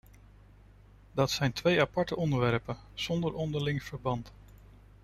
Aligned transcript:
Dat 1.11 1.31
zijn 1.31 1.53
twee 1.53 1.81
aparte 1.81 2.15
onderwerpen 2.15 2.77
zonder 2.93 3.33
onderling 3.33 3.83
verband. 3.83 4.31